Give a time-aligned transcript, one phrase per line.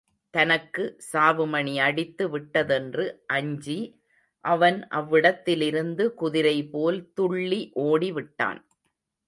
[0.33, 3.05] தனக்கு சாவுமணி அடித்து விட்டதென்று
[3.27, 3.77] அஞ்சி
[4.45, 8.61] அவன் அவ்விடத்திலிருந்து குதிரைபோல் துள்ளி ஓடிவிட்டான்.